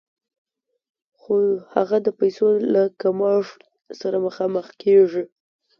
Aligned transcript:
خو 1.19 1.35
هغه 1.73 1.97
د 2.05 2.07
پیسو 2.19 2.47
له 2.73 2.83
کمښت 3.01 3.59
سره 4.01 4.17
مخامخ 4.27 4.67
کېږي 4.81 5.23